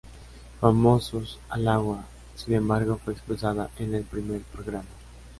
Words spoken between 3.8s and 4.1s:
el